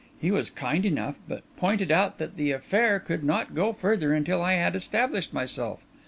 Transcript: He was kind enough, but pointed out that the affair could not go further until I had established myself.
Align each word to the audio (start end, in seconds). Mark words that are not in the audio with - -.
He 0.19 0.31
was 0.31 0.49
kind 0.49 0.83
enough, 0.83 1.19
but 1.27 1.43
pointed 1.57 1.91
out 1.91 2.17
that 2.17 2.35
the 2.35 2.51
affair 2.53 2.99
could 2.99 3.23
not 3.23 3.53
go 3.53 3.71
further 3.71 4.13
until 4.15 4.41
I 4.41 4.53
had 4.53 4.75
established 4.75 5.31
myself. 5.31 5.85